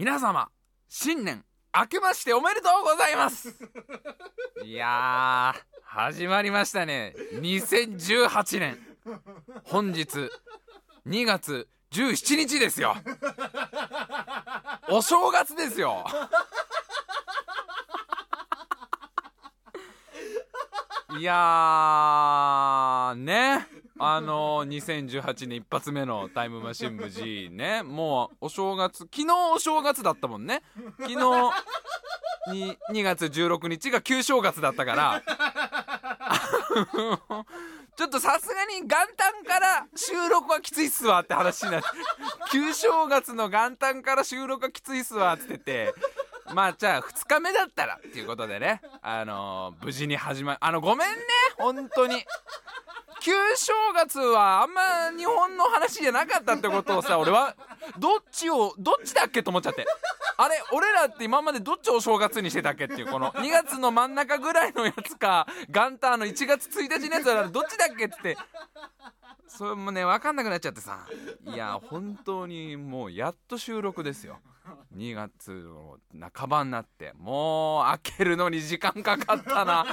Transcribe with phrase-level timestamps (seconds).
[0.00, 0.48] 皆様
[0.88, 1.44] 新年
[1.78, 3.54] 明けましておめでとうございます。
[4.64, 7.14] いやー始まりましたね。
[7.34, 8.78] 2018年。
[9.64, 10.30] 本日
[11.06, 12.96] 2月17日ですよ。
[14.88, 16.06] お正月ですよ。
[21.18, 23.68] いやーね
[24.02, 30.62] あのー、2018年一発目のタイムマシン部 G ねもうお正月昨日お正月だったもんね。
[30.98, 31.16] 昨日
[32.50, 35.22] に2月16日が旧正月だったから。
[37.94, 41.88] ちょっとさすがに元旦から収録はきついっすわって話になって
[42.50, 45.92] 旧正月の元旦から収録はきついっすわって言って。
[45.92, 45.94] て
[46.54, 48.80] まあじゃあ2日目だったらっていうことでね。
[49.02, 51.16] あのー、無事に始まるあのごめんね
[51.58, 52.24] 本当に。
[53.20, 57.54] 旧正月はあんま日本の話じゃなかったってことをさ俺は
[57.98, 59.86] どっちをどっちだっけと思っちゃって。
[60.36, 68.38] あれ俺らって今までどっちをお正月にしてたっけっていうこの2月の真ん中ぐらいのやつか元旦の1月1日のやつはどっちだっけって
[69.46, 71.06] それもね分かんなくなっちゃってさ。
[71.44, 74.38] いや本当にもうやっと収録ですよ。
[74.96, 75.98] 2月の
[76.32, 79.86] 半ばになってもう開けるのに時間かかったな。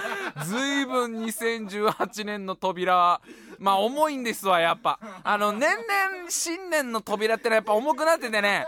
[0.46, 3.22] 随分2018年の扉は
[3.60, 5.00] まあ重いんですわやっぱ。
[5.24, 8.66] あの年々新年の扉ってのはやっぱ重くなっててね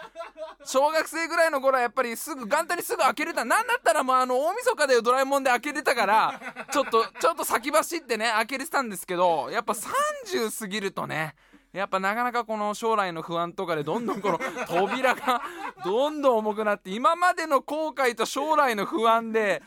[0.64, 3.46] 小学生ぐらいの頃はやっぱりすぐ元旦にすぐ開けれた。
[3.46, 11.36] なんだったらもうあの大晦日でドラえもんで開けれたからちょっとちょっと先走ってね開けれてたんですけどやっぱ30過ぎるとね
[11.72, 15.42] やっぱなかなかこの将来の不安とかでどんどんこの扉が
[15.86, 19.62] どんどん重くなって今までの後悔と将来の不安で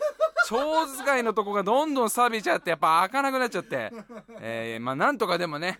[0.48, 3.92] 超使いのとこがどんどん錆びちゃってやっぱ開かなくなっちゃって、
[4.40, 5.78] えー、まあなんとかでもね、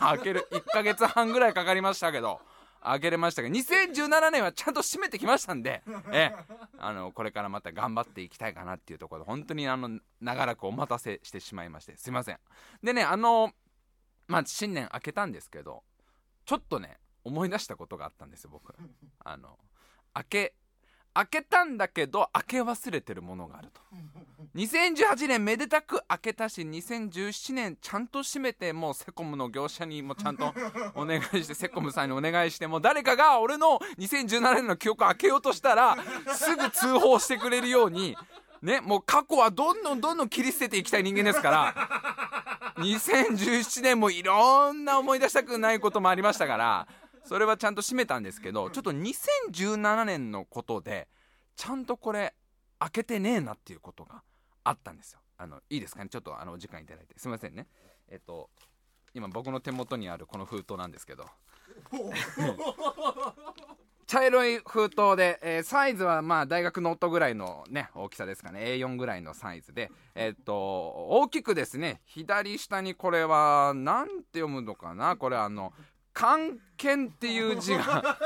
[0.00, 2.40] 開ける1ヶ月半ぐらいかかりましたけど
[2.84, 6.32] 開けれましたが2017年はちゃんと締めてきましたんで、え、
[6.78, 12.38] あのこれからまた頑張っていきたいかなっていうところで本当にあの長らくお待たせしてしまいましてすいません。
[12.82, 13.52] でねあの
[14.26, 15.82] まあ新年明けたんですけど
[16.44, 18.74] ちょっとね思い出したことがあったんですよ僕。
[19.24, 19.58] あの
[20.14, 20.54] 明け
[21.14, 23.80] 開けたんだけど開け忘れてるものがあると。
[24.54, 30.54] 2018年めでたく開けたし2017年ちゃんと閉めてもうセコムの業者にもちゃんと
[30.94, 35.96] お願いしてセコムさんにお願いしてもう誰かが俺の2017年の記憶開けようとしたら
[36.34, 38.16] すぐ通報してくれるように
[38.62, 42.23] ねもう過去はどんどんどんどん切り捨てていきたい人間ですから
[42.76, 46.88] 2017年もいろんな思い出したくないこともありましたから
[47.24, 51.08] それはちゃんと閉めたんですけどちょっと2017年のことで
[51.56, 52.34] ちゃんとこれ
[52.78, 54.22] 開けてねえなっていうことが
[54.64, 55.20] あったんですよ。
[55.38, 56.08] あのいいですかね？
[56.08, 57.18] ちょっとあのお時間いただいて。
[57.18, 57.66] すいませんね。
[58.08, 58.50] えっと
[59.14, 61.24] 今僕の手元にあるこの封筒なんですけど。
[64.14, 68.60] 茶色い封筒で、えー、サイズはまあ大学ノートぐらいのね大きさですかね。
[68.60, 69.90] A4 ぐらいのサイズで。
[70.14, 75.16] えー、っと大きくですね左下にこれは何て読むのかな？
[75.16, 75.72] これあの
[76.12, 78.16] 関係っていう字が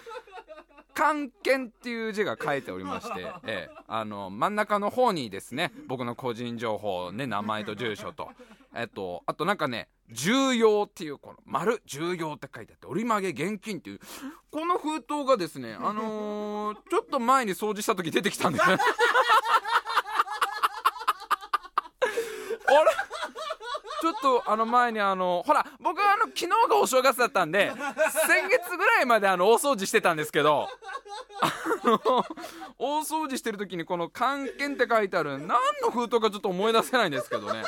[0.96, 8.30] 関係っていう字が書いておりまして、ええ、あの真ん中の方にですね僕の個人情報ね名前と住所と。
[8.74, 14.00] えっとあとなんかね重要っていうこの丸重要って書いてあって折り曲げ現金っていう
[14.50, 18.64] この封筒がですね あのー、ちょっと前に掃除した時出てきたんです。
[18.68, 18.78] あれ？
[24.02, 27.70] ちょっとあの前にあのほら僕はあの昨日がお正月だったんで
[28.26, 30.68] 先月ぐらいまであの大掃除してたんですけど
[32.78, 37.62] 大掃除してる時にこの「関係」って書いてある何の封筒かちょっと思い出せないんですけどね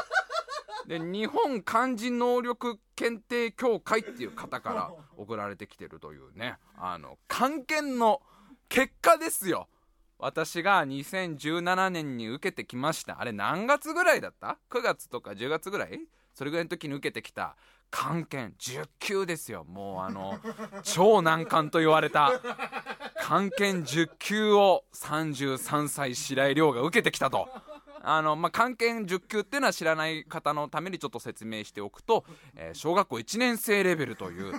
[0.87, 6.57] で日本漢字能力検定協会っていう方から送られてきてるというね。
[6.77, 8.21] あの関係の
[8.69, 9.69] 結果ですよ。
[10.19, 13.21] 私が2017年に受けてきました。
[13.21, 16.01] あれ何月ぐらいだった ?9 月とか10月ぐらい？
[16.35, 17.57] それぐらいの時に受けてきた。
[17.91, 19.65] 漢検10級ですよ。
[19.65, 20.39] もうあの
[20.83, 22.41] 超難関と言われた。
[23.21, 27.49] 漢検10級を33歳白井亮が受けてきたと。
[28.05, 32.25] あの、まあ、関係10級っていうのは知らない方のためにちょっと説明しておくと、
[32.55, 34.55] えー、小学校1年生レベルという、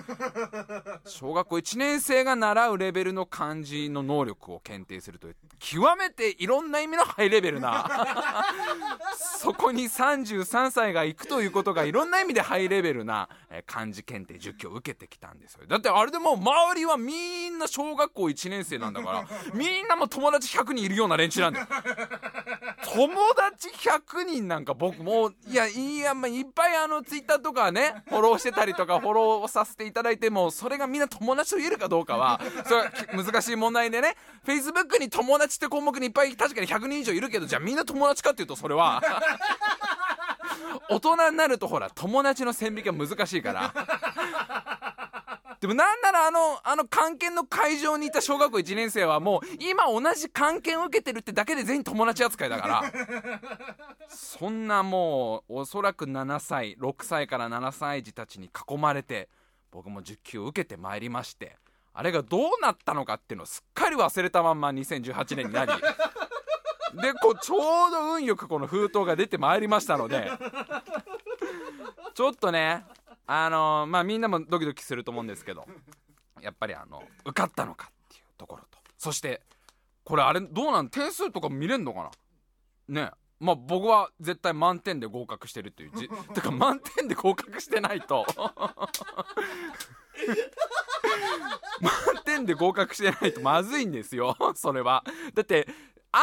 [1.06, 7.88] 小学校1年生が習うレベルの漢字の能力を検定するという、極めていろんな意味のハイレベルな、
[9.16, 15.66] そこに33歳が行くということがいろんな意味でハイレベルな、えー、漢字検定10級を受けてきたんですよ。
[15.66, 21.66] だってあれでもう周りはみんな小学校1年生なんだから、みんなも友達100人いるような連中なんだよ。
[22.94, 34.16] 友 達100人なんか僕もいやいや、まあ、いっぱいあのツイッターとかねフォローしてたりとかフォローさせていただいてもそれがみんな友達と言えるかどうかはそれは難しい問題でね。
[34.46, 39.02] Facebook に友達って項目にいっぱい確かに100人以上いるけどじゃあみんな友達かっていうとそれは
[40.88, 45.05] 大人になるとほら友達の線引きが難しいから。
[45.60, 52.82] でもなんならあのあの関係の会場にいた小学校1年生はもう今同じ関係を受けてるってだけで全員友達扱いだから。
[54.08, 59.28] そんなもうおそらく7歳6歳から7歳児たちに囲まれて
[59.70, 61.56] 僕も10級を受けてまいりまして
[61.92, 67.56] あれがどうなったのかっていうのをすっかり忘れたまんま2018年になりでこうちょ
[67.88, 70.30] うど運よくこの封筒が出てまいりましたので
[72.14, 72.84] ちょっとね
[73.26, 75.66] あのー、まあみんなもドキドキすると思うんですけど
[76.40, 78.78] やっぱりあの受かったのかっていうところと。
[78.98, 79.42] そして
[80.04, 82.10] これあれどうなん点数とか見れんのか
[82.88, 83.02] な？
[83.02, 83.10] ね。
[83.38, 88.24] まあ僕は絶対満点で合格してるっていうじ てか満点で合格してないと。
[91.80, 91.92] 満
[92.24, 95.04] 点で合格してないとまずいんですよそれは。
[95.34, 95.68] だって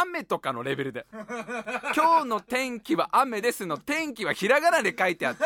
[0.01, 1.05] 雨とかのレベルで。
[1.95, 5.43] 今日の天気は雨ですの天気はひらがなで書いてあって。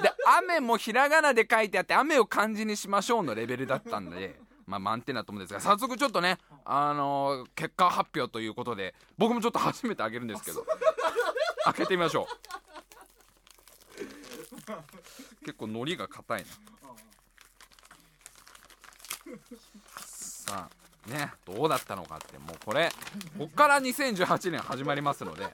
[0.00, 4.40] で雨もひらがなで書いてあって雨を漢字にしましょうのレベルだったんで。
[4.66, 6.36] まあ満点だと思うんですが早速ちょっとね
[6.66, 10.66] あのー、結果発表ということで僕もちょっと初めてあげるんですけど。
[11.64, 12.48] 開けてみましょう。
[15.44, 16.46] 結構海苔が硬いな。
[20.00, 20.87] さあ。
[21.08, 22.90] ねどうだったのかってもうこれ
[23.38, 25.46] こっから2018年始まりますので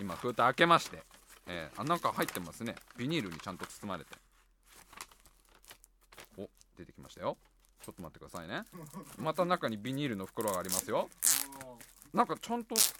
[0.00, 1.02] 今封筒開けまして
[1.48, 2.74] えー、あなんか入ってますね。
[2.96, 4.10] ビニールにちゃんと包まれて。
[6.36, 7.38] お出てきましたよ。
[7.84, 8.62] ちょっと待ってくださいね。
[9.16, 11.08] また中にビニールの袋がありますよ。
[12.12, 12.92] なんかちゃんとし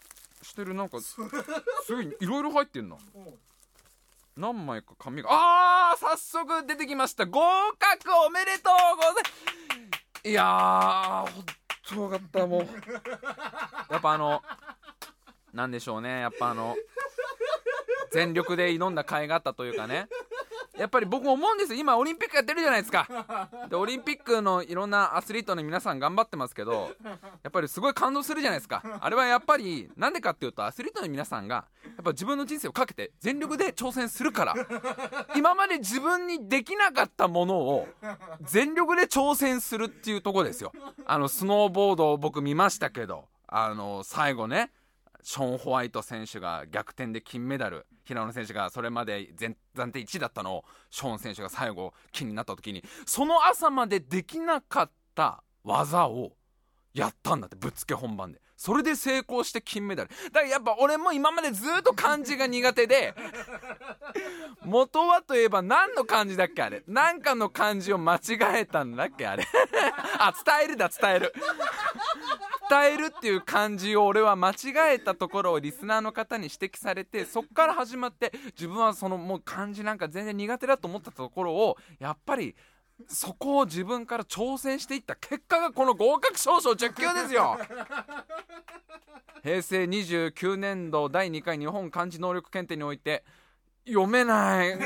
[0.56, 0.72] てる。
[0.72, 1.16] なんかす
[1.94, 2.96] ごいいろいろ入ってんな
[4.36, 5.28] 何枚か紙が。
[5.30, 7.26] あー早速出てきました。
[7.26, 7.40] 合
[7.78, 9.20] 格おめでとうございま
[10.22, 10.28] す。
[10.28, 12.60] いやーすごかったもう
[13.90, 14.42] やっぱあの
[15.54, 16.20] なんでしょうね。
[16.20, 16.76] やっぱあの
[18.10, 20.06] 全力で挑んだ甲斐があったというかね。
[20.78, 21.78] やっぱり僕思うんですよ。
[21.80, 23.48] 今オリンピックやってるじゃないですか。
[23.68, 26.90] でオリンピックのいろんなアスリートの皆さん頑張ってますけど
[27.42, 28.82] やっぱりすごい感動するじゃないですか。
[29.00, 34.54] あれはやっぱりなんでかっていうとアスリートの皆さんがやっぱ自分の人生をかけて全力で挑戦するから。
[35.34, 37.88] 今まで自分にできなかったものを
[38.42, 40.72] 全力で挑戦するっていうとこですよ。
[41.06, 44.70] あのスノーボードを僕見ましたけどあの最後ね
[45.22, 47.86] ショーン・ホワイト選手が逆転で金メダル。
[48.04, 56.32] 平野選手がそれまで暫定1位だったのをショーン選手が最後金になった時にその朝までできなかった技を
[56.94, 58.40] やったんだってぶっつけ本番で。
[58.56, 60.10] それで成功して金メダル。
[60.32, 63.14] だからやっぱ俺も今までずっと漢字が苦手で
[64.64, 66.82] 元はといえば何の漢字だっけあれ。
[66.88, 68.20] 何かの漢字を間違
[68.56, 69.46] えたんだっけあれ。
[70.18, 71.32] あ伝えるだ伝える。
[72.68, 74.54] 伝えるっていう漢字を俺は間違
[74.94, 82.54] えたところをリスナーの方に指摘されてそっから始まって自分はそのもう漢字なんか全然苦手だと思ったところをやっぱり
[83.06, 87.58] そこを自分から挑戦していった結果がこの合格証書10級ですよ。
[89.42, 93.24] 平成29年度第2回日本漢字能力検定において
[93.86, 94.76] 読めない。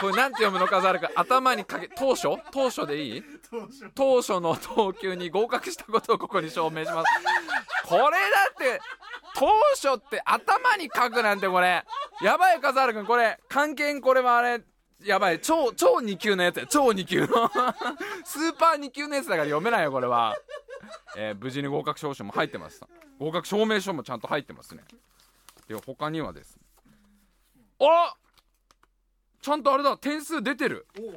[0.00, 2.28] これなんて読むのかざるか頭にかけ当初？
[2.52, 3.22] 当初でいい？
[3.94, 4.40] 当初。
[4.40, 7.06] の投球に合格したことをここに証明します。
[7.86, 8.08] これだ
[8.52, 8.80] って
[9.34, 11.84] 当初って頭に書くなんてこれ。
[12.22, 13.06] やばい笠原君。
[13.06, 14.62] これ関係これはあれ。
[15.04, 16.66] やばい超超2級のやつや。
[16.66, 17.26] 超2級の。
[18.24, 20.36] スーパー2級のやつだから読めないよこれは、
[21.16, 22.82] えー、無事に合格証書も入ってます。
[23.18, 24.84] 合格証明書もちゃんと入ってますね。
[25.68, 26.62] では他にはですね。
[27.80, 28.14] あ
[29.46, 30.88] ちゃんとあれだ点数出てる。
[30.98, 31.12] おお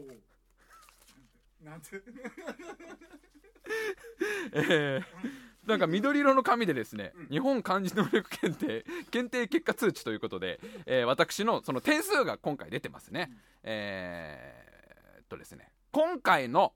[1.65, 1.97] なんて？
[4.53, 5.03] えー、
[5.67, 13.31] なんか緑色の紙でですね、日本漢字能力検定検定結果通知ということで、えー、私のその点数が今回出てますね、
[13.63, 16.75] えー、っとですね今回の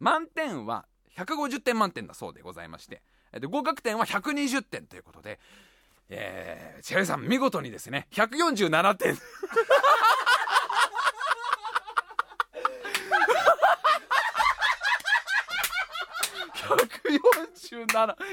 [0.00, 3.02] 満点は150点満点だそうでございまして
[3.38, 5.40] で合格点は120点ということで、
[6.08, 9.18] えー、千春さん見事にですね147点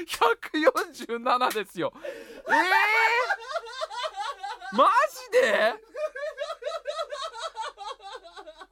[0.06, 1.92] 147ですよ。
[1.94, 4.88] ええー、 マ
[5.32, 5.74] ジで？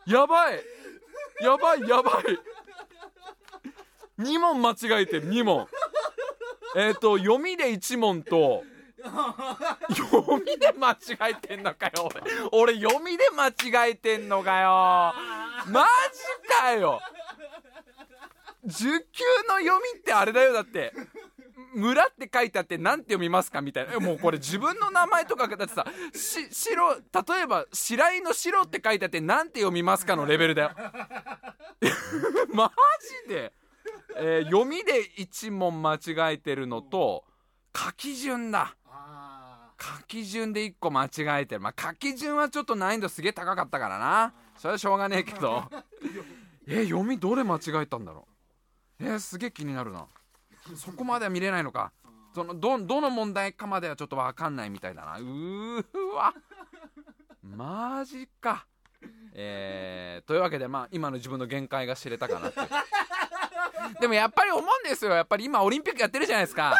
[0.06, 0.64] やばい。
[1.40, 2.24] やばいやばい。
[4.18, 5.68] 2問間違えてる2問。
[6.74, 8.64] えっ、ー、と読みで1問と
[9.88, 12.08] 読みで間違えてんのかよ
[12.52, 12.74] 俺。
[12.74, 15.14] 俺読みで間違えてんのかよ。
[15.70, 17.00] マジかよ
[18.66, 20.92] 10級の読みってあれだよだって。
[21.74, 23.98] 村って書いてあって何て読みますかみたいな。
[23.98, 27.00] もうこれ自分の名前とかだってさし白例
[27.42, 30.70] えば白井の白って書いてあって何て読みますかのレベルだよ。
[32.52, 32.70] マ
[33.26, 33.52] ジで、
[34.16, 37.24] えー、読みで1問間違えてるのと
[37.74, 38.76] 書き順だ。
[39.80, 41.60] 書き順で1個間違えてる。
[41.60, 44.34] まあ書き順はちょっと難易度すげえ高かったからな。
[44.56, 45.64] それはしょうがねえけど。
[46.68, 48.31] え読みどれ間違えたんだろう？
[49.02, 50.06] えー、すげえ気になるな。
[50.76, 51.92] そこまでは見れないのか。
[52.34, 55.18] そのどどの問題かまではちょっと分かんないみたいだな。
[55.18, 56.32] うーわ。
[57.42, 58.66] マジか。
[59.34, 62.60] えー、というわけでまあ今の自分の限界が知れたかなって
[64.00, 65.12] でもやっぱり思うんですよ。
[65.12, 66.76] やっぱり今オリンピックやってるじゃないですか。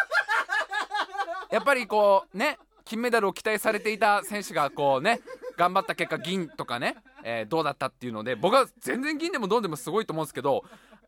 [1.51, 5.21] やっぱりこうね金メダルを期待されていた選手がこうね
[5.57, 10.63] 頑張った結果銀とかね、えー、どうだったっていうので僕は全然銀でも銅でもすごいと思うんですけど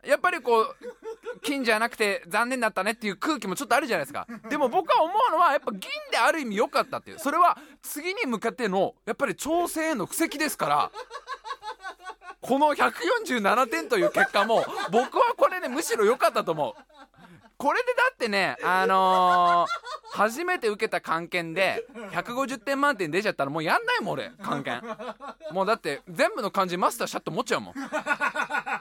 [0.06, 0.76] やっぱりこう
[1.42, 4.28] 金じゃなくて残念だったねっていう空気もちょっとあるじゃないですか。
[4.50, 7.20] でも僕は思うのはやっぱ銀である意味良かったっていう。
[7.20, 10.92] それは次に向かってのやっぱり調整への布石ですから。
[12.42, 16.95] この147点という結果も僕はこれねむしろ良かったと思う。
[17.58, 24.86] これでだってねあのー、初めて受けた漢検で150点満点出ちゃったらもうやんないもん俺漢検
[25.52, 27.74] もうだって全部の漢字マスターしちゃって思っちゃうもん。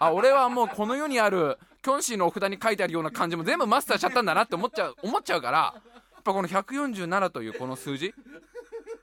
[0.00, 5.74] あ俺はもうこの世にあるキョンシーのお札に書いてあるような漢字も全部マスターしちゃったんだなって思っちゃう思っちゃうからや
[6.20, 8.14] っぱこの147というこの数字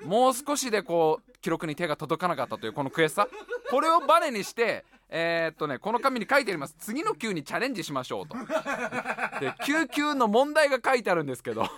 [0.04, 3.28] もう少しでこう記録に手が届かなかったというこの悔しさ
[3.72, 6.76] これをバネにしてえー、っとねこの紙に書いてあります。
[6.80, 8.36] 次の級にチャレンジしましょうと。
[8.36, 11.66] で9級の問題が書いてあるんですけど。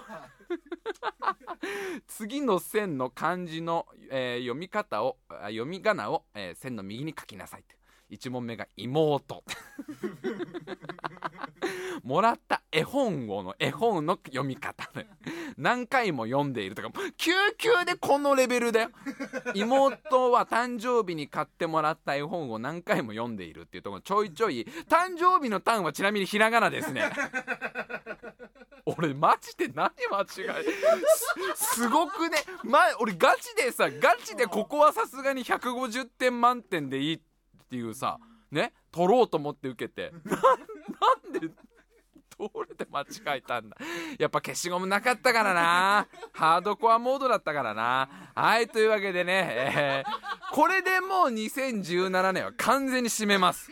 [2.07, 7.75] 次の線の漢字の、えー、読み方を読み仮名を、えー、線の右に書きなさいって。
[8.11, 9.43] 1問目が妹。
[12.03, 15.07] もらった絵本をの絵本の読み方ね
[15.57, 18.89] 何回も読んでいるとか救急でこのレベルだよ。
[19.53, 27.03] 妹は誕生日に買ってもらった絵本を何回も読んでいるっていうところちょいちょい誕生日の単はちなみにひらがなですね。
[28.85, 30.25] 俺マジで何間違
[30.59, 30.65] え
[31.55, 37.19] すすごくね、ま、俺ガチでさガチでここはさすがに150点満点でいいっ
[37.69, 38.19] ていうさ
[38.51, 40.13] ね取ろうと思って受けて。
[40.23, 41.49] なんで
[42.37, 43.77] どれで間違えたんだ。
[44.17, 46.07] やっぱ消しゴムなかったからな。
[46.31, 48.09] ハードコアモードだったからな。
[48.35, 53.71] はいというわけでね、えー、これでもう2017年は完全に締めます。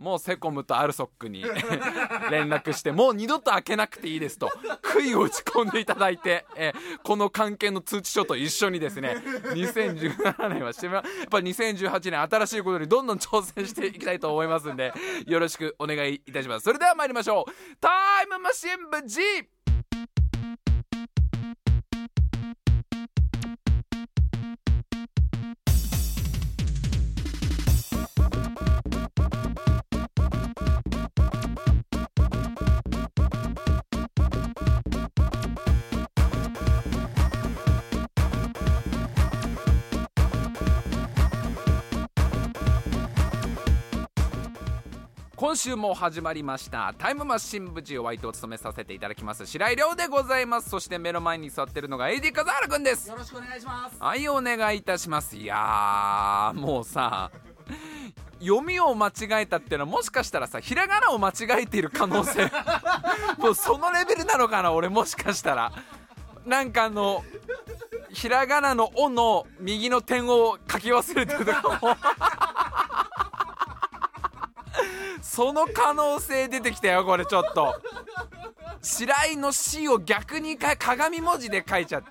[0.00, 1.42] もうセコムとアルソックに
[2.32, 4.50] 連絡してもう二度と開けなくていいですと。
[4.82, 14.94] 悔いを打ち込んでいただいて、えこの関係の通知書と一緒にですね2017年はしてやっぱ2018年新しいことにどんどん挑戦していきたいと思いますんで
[15.26, 16.64] よろしくお願いいたします。
[16.64, 17.76] それでは参りましょう。
[17.78, 19.20] タイムマシン部 G
[45.40, 46.94] 今週も始まりました。
[46.98, 49.46] タイムマシン部 G お相手を務めさせていただきます。
[49.46, 50.68] 白井亮でございます。
[50.68, 53.08] そして目の前に座ってるのが AD 風原くんです。
[53.08, 53.96] よろしくお願いします。
[53.98, 55.38] はいお願いいたします。
[55.38, 57.30] いやもうさ
[58.38, 62.52] 読みを間違えたっていうのはもしかしたらさひらがなを間違えている可能性。
[63.40, 65.72] もうそのレベルなのかな俺もしかしたら。
[66.44, 67.24] なんかあの
[68.10, 71.96] ひらがなの「お」の右の点を書き忘れてるとかも
[75.22, 77.80] その可能性出てきたよこれちょっと。
[78.82, 82.08] 白井の「死」を逆にか鏡文字で書いちゃって。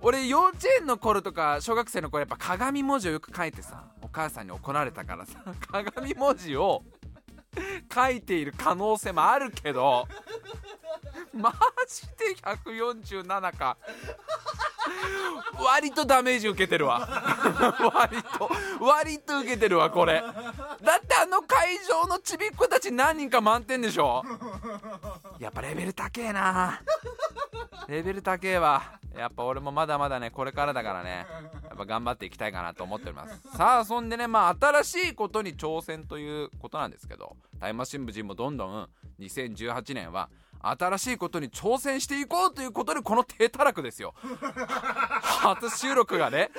[0.00, 6.84] 俺幼稚園の頃とか小学生の頃やっぱ鏡文字をよく書いてさお母さんに怒られたからさ鏡文字を
[7.92, 10.06] 書いている可能性もあるけど
[11.32, 11.52] マ
[11.88, 13.76] ジで147か。
[15.58, 17.00] 割とダメージ受けてるわ。
[17.94, 18.50] 割と。
[18.80, 20.20] 割と受けてるわこれ。
[20.20, 24.22] だってあの会場のちびっ子たち何人か満点でしょ？
[25.38, 26.80] やっぱレベル高えな。
[27.88, 28.82] レベル高えわ。
[29.16, 31.26] やっぱ俺もまだまだねこれからだからね。
[31.68, 33.40] やっぱ頑張っていきたいかなと思っております。
[33.56, 38.88] さあそんでねまあ新しいことに挑戦ということなんですけどタイムマシン部人もどんどん
[39.20, 40.28] 2018年は
[40.70, 44.14] 新しいことに挑戦していこうということでこの低たらくですよ。
[45.22, 46.50] 初収録がね。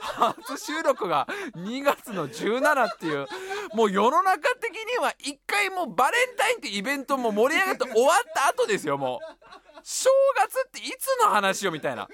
[0.00, 3.26] 初収録が2月の17っていう。
[3.74, 9.42] もう世の中的には一回もうバレンタインってイベントも盛り上がって終わった後ですよもう。
[9.82, 12.08] 正月っていつの話よみたいな。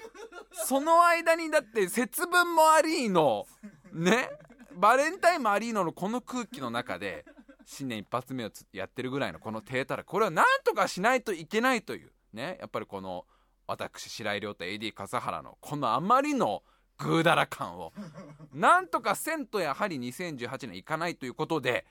[0.51, 3.45] その間にだって節分もありの
[3.93, 4.29] ね。
[4.73, 7.25] バレンタインもありののこの空気の中で
[7.71, 13.25] 新年一発目をやってるぐらいのこの低たらこれは何とかしないといけないというねやっぱりこの
[13.67, 16.63] 私白井亮と AD 笠原のこのあまりの
[16.97, 17.93] グーダラ感を
[18.51, 21.85] なんとかせんとやはり2018年いかないということで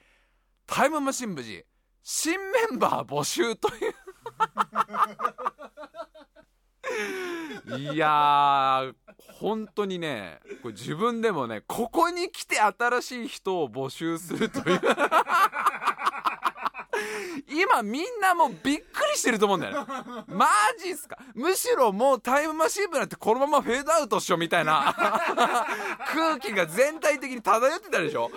[0.67, 1.65] タイムマシン部事
[2.03, 3.95] 新メンバー募集という。
[7.79, 8.95] いやー
[9.41, 14.81] 本当にねこれ自分でもねここに来て新しい人を募集するという
[17.49, 19.87] 今みんなもうびっくりしてると思うんだよね。
[20.29, 20.47] マ
[20.83, 21.19] ジっすか？
[21.35, 24.95] むしろもうタイムマシン部なんてこのままフェードアウトしようみたいな。
[26.13, 28.31] 空気が全体的に漂ってたでしょ？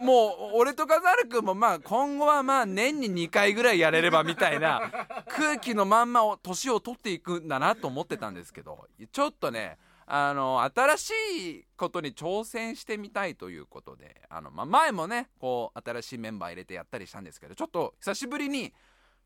[0.00, 4.82] もう俺とカザル君もまあ今後はまあ年に2回ぐらいやれればみたいな
[5.28, 11.10] 空気のまんまを年を取っていくんだなと思ってたんですけどちょっとねあの新し
[11.58, 18.72] いことに挑戦してみたいということであの、まあ、前もねこう新しいメンバー入れてやったりしたんですけどちょっと久しぶりに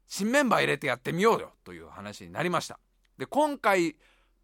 [0.06, 2.80] 新メンバー入れてやってみようよという話になりました。
[3.18, 3.96] で今回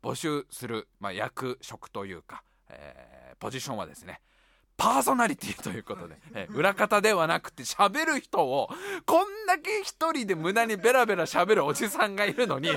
[0.03, 4.21] 募集する、まあ、役職というか、えー、ポジションはですね
[4.77, 8.69] パーソナリティということで、え裏方ではなくて喋る人を
[9.07, 12.69] こんだけ一人で無駄にベラベラ喋るおじさんがいるのに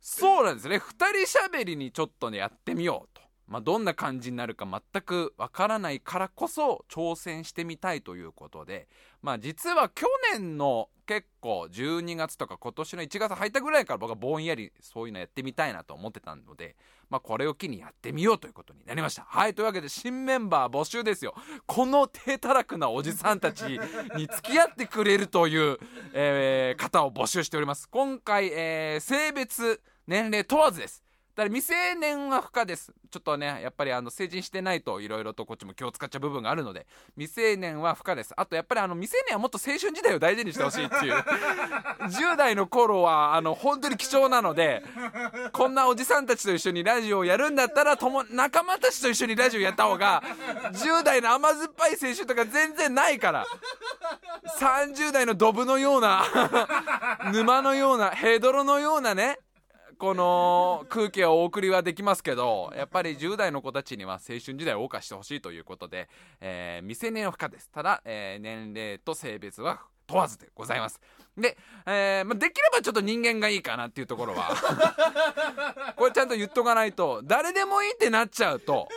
[0.00, 0.80] そうなんですね2
[1.26, 3.09] 人喋りにちょっとねやってみようと。
[3.50, 8.86] まあ、どんな感じになるか全くわからないからこそ挑戦してみたいということで、
[9.22, 16.76] まあ、実は去年の結構12月とか今年の1月入ったぐらいから僕はぼんやりそういうのやってみたいなと思ってたので、
[17.10, 19.26] まあ、これを機にやってみようということになりました。
[19.28, 21.34] はい、というわけで新メンバー募集ですよ。
[21.66, 25.78] この低たらくなおじさんたちに付き合ってくれるという、
[26.12, 27.88] えー、方を募集しております。
[27.88, 31.02] 今回、えー、性別、年齢問わずです。
[31.36, 32.92] だから未成年は不可です。
[33.10, 38.32] ちょっとね、やっぱりあの成人してないといろいろとこっちも気を使っちゃう部分があるので、未成年は不可です。
[38.36, 41.14] あとやっぱりあの未成年はもっと青春時代を大事にしてほしいっていう。
[42.10, 44.82] 10代の頃はあの本当に貴重なので、
[45.52, 50.22] こんなおじさんたちと一緒にラジオをやるんだったら、とも仲間たちと一緒にラジオやった方が、
[50.72, 53.46] 10代の甘酸っぱい青春とか全然ないから。
[54.58, 56.24] 30代のドブのような
[57.32, 59.38] 沼のようなヘドロのようなね
[60.00, 66.08] この空気をお送りはできますけどやっぱり10代の子たちには青春時代を謳歌してほしいということで、
[66.40, 67.70] えー、未成年は不可です。
[67.70, 70.98] ただ、えー、年齢と性別は問わずでございます。
[71.36, 74.56] で、えーまあ、できればちょっと人間がいいかなっていうところは。
[75.96, 78.88] これちゃんと言っとかないと誰でもいいってなっちゃうと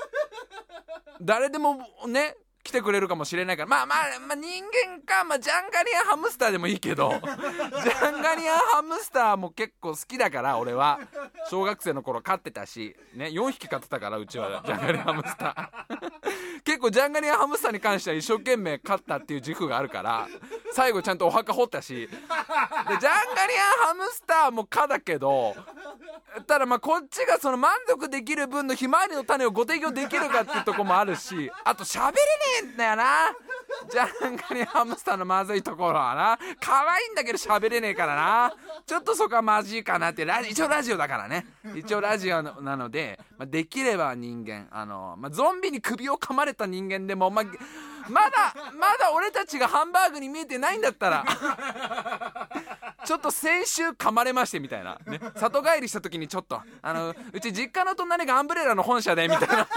[1.22, 3.69] 誰でもね来てくれるかもしれないから。
[3.69, 7.10] まあまあ、まあ、人間か、まあ、ジャンガリアンハムスターでもいいけど。
[7.21, 10.99] ジャンガリアンハムスターも結構好きだから俺は。
[11.49, 14.63] 小学生の頃飼ってたし、ね、4匹飼ってたからうちは。
[14.65, 16.12] ジャンガリアンハムスター
[16.63, 20.28] 結構ジャンガリアンハムスターに関しては一生懸命勝ったっていう軸があるから
[20.73, 21.93] 最後ちゃんとお墓掘ったし。
[21.93, 23.10] でジャンガリ
[23.82, 25.56] アンハムスターもかだけど
[26.47, 32.17] ただまあこっちがその満足できる分のひまわりの種をご提供できるかっていうとこもあるしあと喋れね
[32.63, 33.04] えんだよな。
[33.89, 38.54] ジャンガリアンハムスターのまずいところはな可愛いんだけど喋れねえからな。
[38.86, 41.45] ちょっとそこはまずいかなってラジ一応ラジオだからね。
[41.76, 47.45] 一応ラジオなので、まあ、できれば人間あの、まあ、ゾンビに首を噛まれた人間でも、まあ、
[48.10, 51.26] まだまだ俺たちがハンバーグに見えてないんだったら
[53.06, 59.67] ちょっと先週噛まれましてみたいな、ね、里帰りした時にちょっとあのうち実家の隣がアンブレラの本社でみたいな。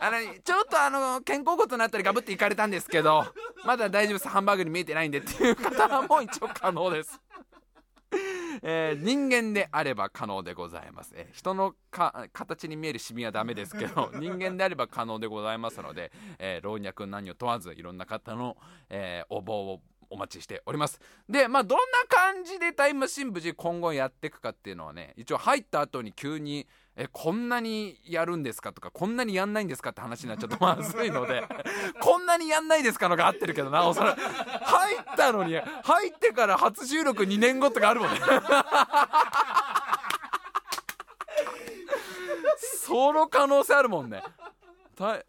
[0.00, 3.26] あのちょっとあの肩甲骨のあたりガブっていかれたんですけど
[3.64, 4.28] まだ大丈夫です。
[4.28, 7.20] ハンバーグに見えてないんでっていう方はもう一応可能です。
[8.62, 18.56] えー、人間であれば可能でございます、えー、人の形に見えるシミはダメですけど 人間であれば可能でございますので、えー、老若男女問わずいろんな方の、
[18.88, 21.00] え応募をお待ちしております。
[21.28, 26.66] でまあどんな感じでタイムマシン無事今後やっていくかっていうのはね一応入った後に急に
[27.00, 31.44] えこんなにやるんですかとかこんなにやんないんですかって話になっちゃうとまずいので
[32.02, 38.18] こんなにやんないですかのが合ってるけどなおそらく入ったのに入ってから初収録2年後とかあるもんね
[42.58, 44.24] その可能性あるもんね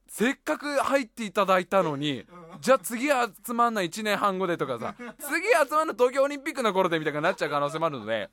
[0.08, 2.25] せっかく入っていただいたのに
[2.62, 8.32] じゃあ次集まんの1年半後でとかさ次集まるの東京オリンピックの頃でみたいになっちゃう可能性もあるので。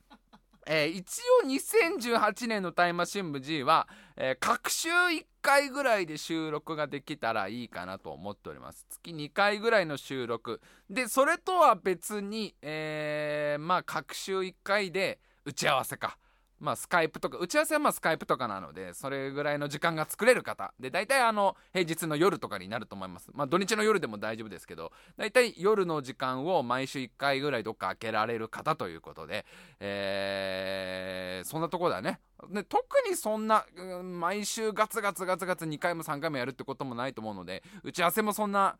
[0.66, 8.84] えー、一応2018年のタイマシン部 G は、えー、各週1回ぐらいで収録ができたらいいかなと思っております。
[8.90, 10.60] 月2回ぐらいの収録。
[10.90, 16.18] で、それとは別に、えー、まあ各週1回で打ち合わせか。
[16.58, 20.72] まあ、スカイプとか、打ち合わせはまあスカイプとかなので、それぐらいの時間が作れる方。
[20.80, 23.30] で、大体あの、平日の夜とかになると思います。
[23.34, 29.44] まあ、土日の夜でも大丈夫ですけど、大体夜の時間を毎週1回ぐらいどっか開けられる方ということで、
[29.80, 32.20] えー、そんなとこだね。
[32.50, 38.76] で特にそんな、うん、毎週ガツガツガツガツ2回も3回もやるってこともないと思うので、打ち合わせもそんな、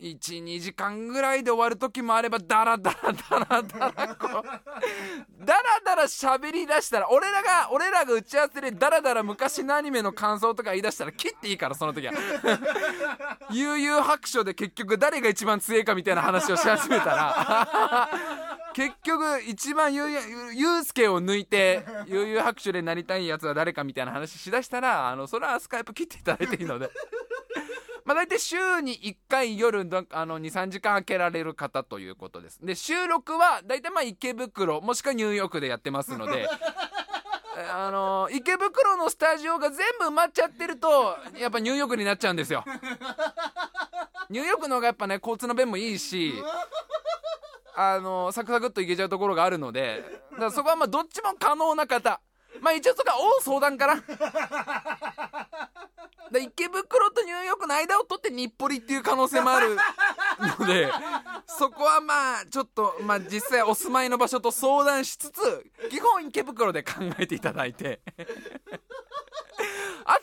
[0.00, 12.12] 12時間ぐらいで終わる時もあればダラダラダラダラこうダラダラ喋り出したら俺らが俺らが打ち合わせでダラダラ昔のアニメの感想とか言い出したら切っていいからその時は。
[13.50, 18.08] 悠々白書で結局誰が一番強いかみたいな話をし始めたら。
[18.74, 26.88] 結局一番ゆうすけを抜いて悠々白書でなりたいやつは誰かみたいな話しだしたらあのそれはスカイプ切っていただいていいので。
[28.08, 32.58] まあ、大体週に1回夜あの23時間空けられる方ということです。
[32.64, 36.48] で収録は大体まあ池袋もしくはニューヨークでやってますので。
[37.70, 42.64] あの池袋のスタジオが全部埋まっちゃってるとやっぱニューヨークになっちゃうんですよ。
[44.30, 46.32] ニューヨークの方がやっぱね交通の便もいいし
[47.74, 50.02] あのサクサクっといけちゃうところがあるので。
[50.32, 52.20] だからそこはまあどっちも可能な方
[52.60, 54.02] まあ一応そこは大相談から。
[56.30, 59.76] で池袋とニューヨークの間を取って日暮里っていう可能性もある
[60.58, 60.92] ので
[61.46, 65.40] そこはまあちょっとまあ実際お住まいの場所と相談しつつ
[65.90, 68.00] 基本池袋で考えていただいて。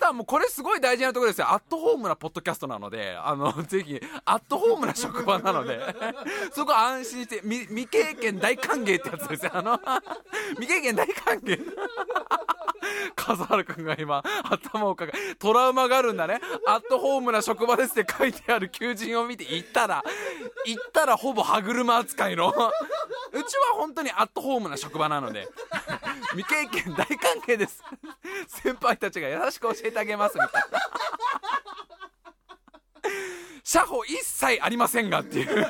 [0.06, 1.52] とはもうこれすごい大事なところですよ。
[1.52, 5.80] アットホームなポッドキャストなので、あの、 ぜひ、アットホームな職場なので、
[6.54, 9.52] そこ安心して、未経験大歓迎ってやつですよ。
[9.56, 9.80] あの、
[10.60, 11.60] 未経験大歓迎。
[13.16, 16.40] 笠原くんが今、頭をかかトラウマがあるんだね。
[16.68, 20.04] アットホームな職場ですって書いてある求人を見て行ったら、
[20.66, 22.50] 行ったらほぼ歯車扱いの。
[23.32, 25.48] うちは本当にアットホームな職場なので、
[26.32, 27.84] 未経験大歓迎です。
[28.48, 30.80] 先輩たちが優しく教えてあげますみたいな。
[33.64, 35.68] 社保一切ありませんがっていう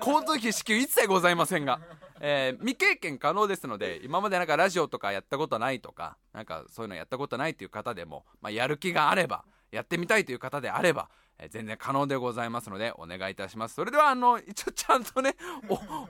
[0.00, 1.80] 交通費支給一切ございませんが
[2.20, 13.74] えー、未経験可能ですので今までなんかラジオとかやったことないとかなんかそういうのやったことないという方でも、まあ、やる気があればやってみたいという方であれば、えー、全然可能でございますのでお願いいたします。
[13.74, 15.34] それではあの一応ちゃんとね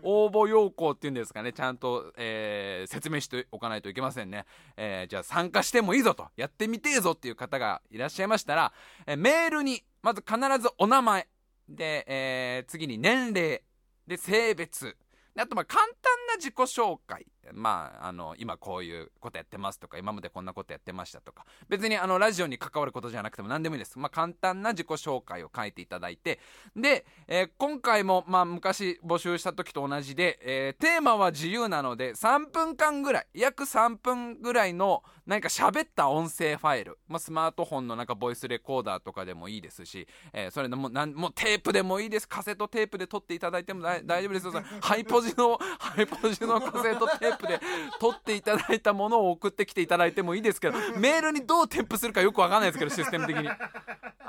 [0.03, 4.47] 応募要項っていうんですかねちゃんと、えー、説明しておかないといけませんね、
[4.77, 8.73] えじゃあ参加してもいいぞとやってみてえぞっていう方がいらっしゃいましたら、
[9.07, 11.29] えメールにまず必ずお名前
[11.69, 13.63] で、え次に年齢
[14.07, 14.97] で性別
[15.41, 15.95] あとまあ簡単
[16.29, 17.27] な自己紹介。
[17.53, 23.99] まあ、あの、今こういうことやってますとか、今までこんなことやってましたとか、別にあの、ラジオに関わることじゃなくても何でもいいです。
[23.99, 26.41] まあ、簡単な自己紹介を書いていただいて、
[26.77, 42.29] で、えー、今回も、まあ、昔募集した時と同じで、えー、テーマは自由なので、3分間ぐらい、約3分ぐらいの、何か喋った音声ファイル、まあ、スマートフォンのなんかボイスレコーダーとかでもいいですし、えー、それでもなんもうテープでもいいです。
[42.29, 44.51] カセットテープで撮っていただいても大丈夫です。
[44.81, 47.61] ハイポジの、ハイポジのカセットテープで
[47.99, 53.49] 撮っていただいたものを送ってきていただいてもいいですけどメールにどう添付するかよくわかんないですけどシステム的に。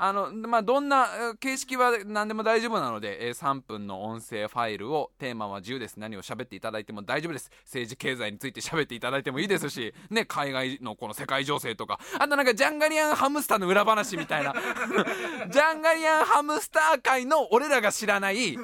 [0.04, 1.06] あのまあどんな
[1.38, 5.96] 形式は何でも大丈夫なので3分の音声ファイルをテーマは自由です。
[5.96, 7.52] 何を喋っていただいても大丈夫です。
[7.66, 12.00] 政治経済について喋っていただいてもいいですしね海外のこの世界情勢とか。
[12.18, 14.52] あとなんかジャンガリアンハムスターの裏話みたいな。
[15.48, 18.58] ジャンガリアンハムスター界の俺らが知らない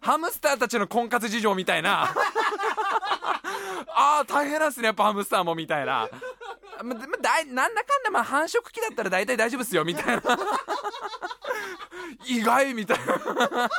[0.00, 2.04] ハムスターたちの婚活事情みたいな。
[3.94, 4.86] ああ大変なんすね。
[4.86, 6.08] やっぱハムスターもみたいな
[6.82, 10.22] ま、まだなんだかんだまあ繁殖期だったら大体大丈夫っすよみたいな。
[12.26, 13.70] 意外みたいな。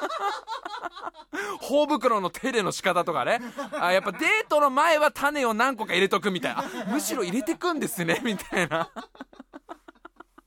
[1.62, 3.42] 頬袋の手入れの仕方とかね。
[3.80, 6.64] あやっぱデートの前は種を何個か入れとくみたいな。
[6.88, 8.90] むしろ入れてくんですねみたいな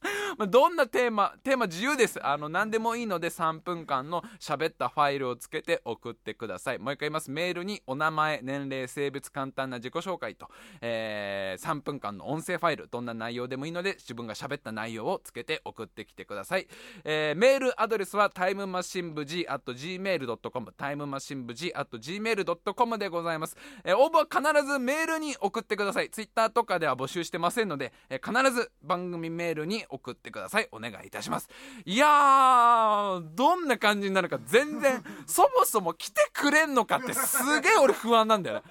[0.39, 2.25] ま、どんなテーマテーマ自由です。
[2.25, 6.79] あの何でもいいので3分間の喋ったファイルをつけて送ってください。
[6.79, 7.31] もう一回言います。
[7.31, 10.49] メールにお名前年齢性別簡単な自己紹介と、
[10.81, 16.67] えー、3分間の音声ファイルどんな内容でもいいので自分が喋った内容をつけて送ってきてください、
[17.05, 26.11] えー、メールアドレスはタイムマシン部 G at gmail.com タイムマシン部 G at gmail.com でございます、えー、応募は必ずメールに送ってください。
[26.11, 30.69] ツイッターとかでは募集してませんので、え、必ず番組メールに送送ってください。
[30.73, 31.49] お願いいたします。
[31.85, 38.63] いやーどんな感じになるか全然そもそも来てくれんのかってすげえ俺不安なんだよね。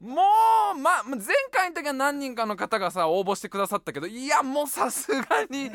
[0.00, 0.22] も
[0.74, 5.70] う、ま、前回の時は何人かの方がさ、応募してくださったけど、いや、もうさすがに、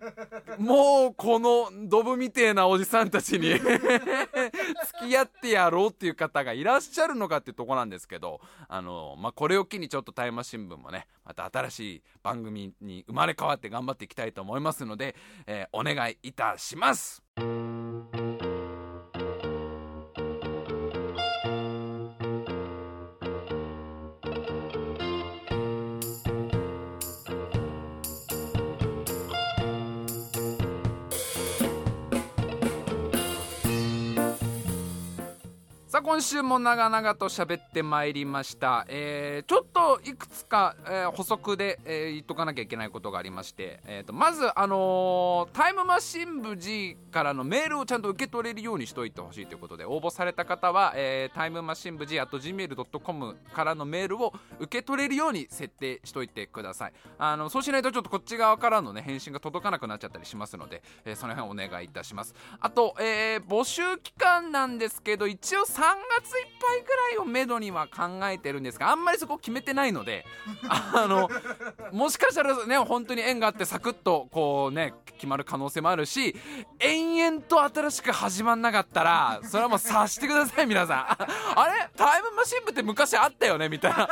[0.58, 3.68] もう、この、ドブみてえなおじさんたちに 付
[5.08, 17.22] き合ってやろうっていう方がいらっしゃるのかっていうとこなんですけど、あの、まあ、これを機にちょっとタイム新聞もね、また新しい番組に生まれ変わって頑張っていきたいと思いますので、えー、お願いいたします。
[36.04, 56.92] 今週も長々と喋ってまいりました、えー、ちょっといくつか、えー、補足で、えー、言っとかなきゃいけないことがありまして、えーと、まず、あのタイムマシン部 G からのメールをちゃんと受け取れるようにしといてほしいということで応募された方は、えタイムマシン部 G gmail.com からのメールを受け取れるように設定しといてください。
[57.16, 62.34] あのそうしないとちょっとこっち側からのね返信が届かなくなっちゃったりしますので、えその辺お願いいたします。
[62.60, 70.24] あと、えー募集期間なんですけど一応3 3月いっぱいぐらいをめどには考えてるんですがあんまりそこ決めてないので
[70.68, 71.30] あの
[71.92, 76.34] もしかしたらね本当に縁があってサクッとこうね決まる可能性もあるし
[76.80, 81.58] 延々と新しく始まんなかったらそれはもう察してください皆さん。
[81.60, 81.88] あれ？
[81.96, 84.08] タイムマシン部って昔あったよねみたいな。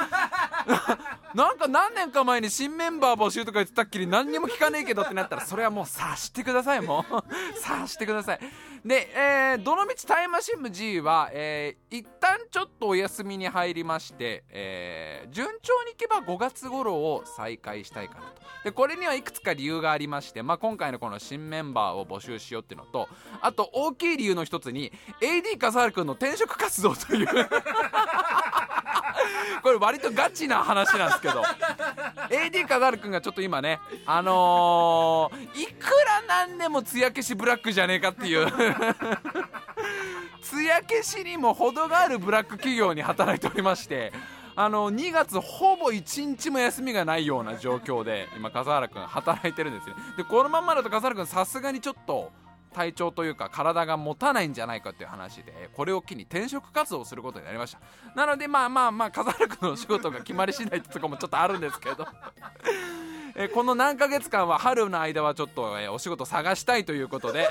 [1.34, 7.58] なんか何年か前に新メンバー募集とか言ってたっきり何にも聞かねえけどってなったらそれはもう察してくださいもう。
[7.58, 8.40] 察してください。
[8.84, 18.42] で、えー、どのみちタイムマシン部 G は、えー、一旦ちょっとお休みに入りまして、えー、順調にいけば5月頃を再開したいかなと。
[18.64, 23.08] でこれにはいくつか理由がありまして、まあ、今回のこの新メンバーを募集しようっていうのと
[23.40, 27.28] あと大きい理由の一つに AD 笠原くんの転職活動という。
[29.62, 31.42] これ割とガチな話なんですけど。
[32.30, 38.46] AD カザル君がちょっと今ねあのー、いくらなんでも艶消しブラックじゃねえかっていう。
[40.42, 44.12] 艶消しにも程があるブラック企業に働いておりまして
[44.54, 52.30] あの2月ほぼ1日も休みがないような状況で今笠原君働いてるんですねでこのまんまだと笠原君さすがにちょっと
[52.72, 57.80] 体調というか体が持たないんじゃないかっていう話でこれを機に転職活動をすることになりました。
[58.16, 62.06] なのでまあまあまあ笠原君のお仕事が決まり次第ってとこもちょっとあるんですけど。
[63.36, 67.48] えこの何ヶ月間は春の間はちょっと、えお仕事探したいということで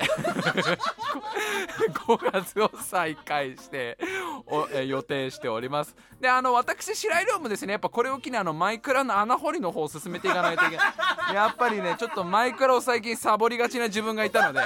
[2.06, 3.98] 5月を再開して
[4.46, 5.96] お、え予定しております。
[6.20, 7.72] であの私白井亮もですね。
[7.72, 10.86] やっぱこれを機にあのマイクラの穴掘りの方を進めていかないといけない。
[11.34, 14.60] やっぱりねちょっとマイクラを最近サボりがちな自分がいたので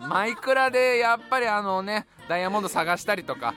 [0.00, 3.56] マイクラでやっぱりあのねダイヤモンド探したりとか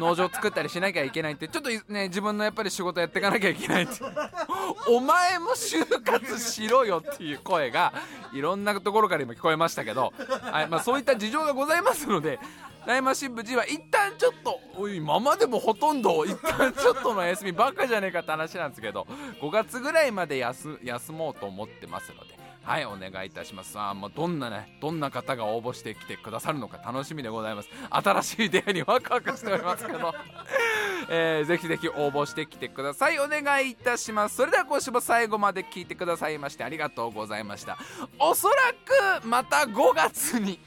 [0.00, 3.92] 農場作ったりしなきゃいけないってちょっとね自分のやっぱり仕事やっていかなきゃいけないって。
[4.88, 7.92] お前も就活しろよっていう声が
[8.34, 12.40] いろんなところから今聞こえましたけど、はいまあ、そういった事情がございますので
[12.84, 19.06] 大麻新聞 G は一旦ちょっとおい今までもほとんど一旦ちょっとの休みばっかじゃねえかって話なんですけど
[19.40, 22.31] 5月ぐらいまで休休もうと思ってますので
[22.64, 23.78] はいお願いいたします。
[23.78, 27.68] あもうどんなねどんな方が応募してきてくださるのか楽しみでございます。
[27.90, 30.14] 新しい出会いにワクワクしておりますけど、
[31.10, 33.18] えー、ぜひぜひ応募してきてください。
[33.18, 34.36] お願いいたします。
[34.36, 37.78] それでは今週も最後まで聞いてくださいましてありがとうございました。
[38.18, 38.54] おそら
[39.20, 40.60] くまた5月に